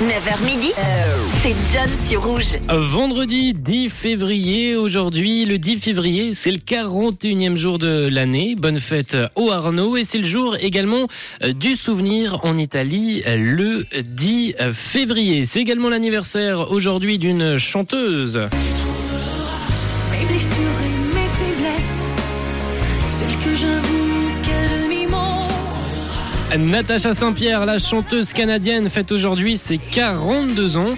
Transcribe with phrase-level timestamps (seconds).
[0.00, 0.72] 9h midi,
[1.40, 2.58] c'est John sur Rouge.
[2.68, 8.54] Vendredi 10 février, aujourd'hui le 10 février, c'est le 41e jour de l'année.
[8.56, 11.06] Bonne fête au Arnaud et c'est le jour également
[11.42, 15.44] euh, du souvenir en Italie euh, le 10 février.
[15.46, 18.36] C'est également l'anniversaire aujourd'hui d'une chanteuse.
[20.12, 22.12] Mes blessures et mes faiblesses,
[23.08, 24.15] celles que j'avoue.
[26.58, 30.96] Natacha Saint-Pierre, la chanteuse canadienne, fête aujourd'hui ses 42 ans.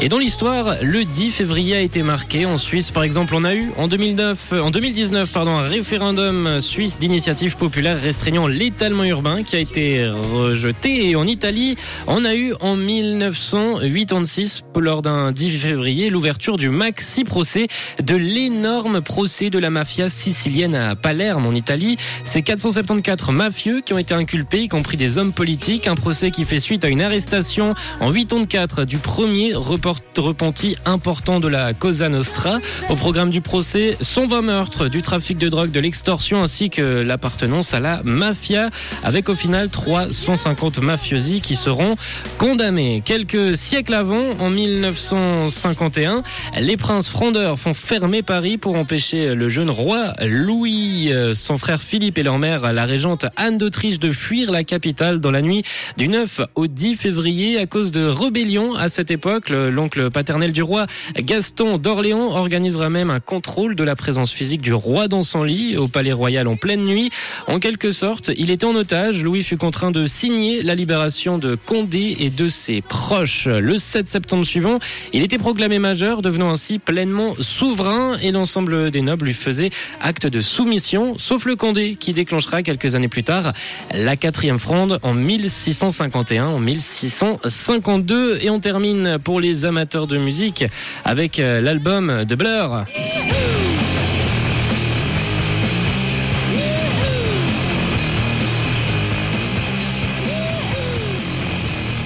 [0.00, 2.44] Et dans l'histoire, le 10 février a été marqué.
[2.46, 6.98] En Suisse, par exemple, on a eu en 2009, en 2019, pardon, un référendum suisse
[6.98, 11.08] d'initiative populaire restreignant l'étalement urbain qui a été rejeté.
[11.08, 17.24] Et en Italie, on a eu en 1986, lors d'un 10 février, l'ouverture du maxi
[17.24, 17.68] procès
[18.02, 21.96] de l'énorme procès de la mafia sicilienne à Palerme, en Italie.
[22.24, 25.86] C'est 474 mafieux qui ont été inculpés, y compris des hommes politiques.
[25.86, 31.48] Un procès qui fait suite à une arrestation en 84 du premier repenti important de
[31.48, 32.58] la Cosa Nostra.
[32.90, 37.72] Au programme du procès, 120 meurtres, du trafic de drogue, de l'extorsion ainsi que l'appartenance
[37.74, 38.70] à la mafia,
[39.04, 41.94] avec au final 350 mafiosi qui seront
[42.36, 43.00] condamnés.
[43.04, 46.24] Quelques siècles avant, en 1951,
[46.60, 51.80] les princes frondeurs font fermer Paris pour empêcher le jeune roi Louis, euh, son frère
[51.80, 55.64] Philippe et leur mère, la régente Anne d'Autriche, de fuir la capitale dans la nuit
[55.96, 58.74] du 9 au 10 février à cause de rébellion.
[58.74, 60.86] À cette époque, le- l'oncle paternel du roi,
[61.18, 65.76] Gaston d'Orléans, organisera même un contrôle de la présence physique du roi dans son lit
[65.76, 67.10] au palais royal en pleine nuit.
[67.46, 69.22] En quelque sorte, il était en otage.
[69.22, 73.46] Louis fut contraint de signer la libération de Condé et de ses proches.
[73.46, 74.78] Le 7 septembre suivant,
[75.12, 80.26] il était proclamé majeur, devenant ainsi pleinement souverain et l'ensemble des nobles lui faisait acte
[80.26, 83.52] de soumission, sauf le Condé qui déclenchera quelques années plus tard
[83.94, 90.64] la quatrième en 1651, en 1652 et on termine pour les amateurs de musique
[91.04, 92.84] avec euh, l'album de Blur.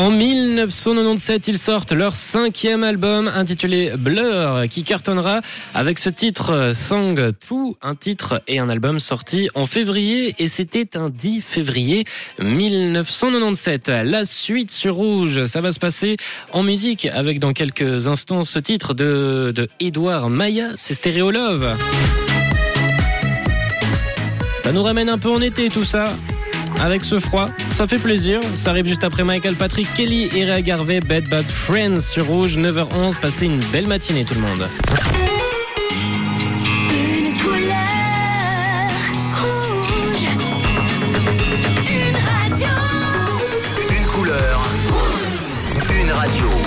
[0.00, 5.42] En 1997, ils sortent leur cinquième album intitulé Blur, qui cartonnera
[5.74, 7.32] avec ce titre euh, Song 2,
[7.82, 12.04] un titre et un album sorti en février, et c'était un 10 février
[12.38, 13.88] 1997.
[13.88, 16.16] La suite sur Rouge, ça va se passer
[16.52, 21.76] en musique avec dans quelques instants ce titre de, Edouard Maya, c'est Stéréo Love.
[24.56, 26.14] Ça nous ramène un peu en été tout ça
[26.80, 27.46] avec ce froid.
[27.76, 28.40] Ça fait plaisir.
[28.54, 32.56] Ça arrive juste après Michael Patrick Kelly et Ray Garvey, Bad Bad Friends sur Rouge,
[32.56, 33.18] 9h11.
[33.20, 34.68] Passez une belle matinée tout le monde.
[36.92, 37.76] Une couleur
[39.40, 40.28] rouge.
[41.88, 42.68] Une radio.
[43.90, 44.60] Une couleur,
[46.02, 46.59] une radio.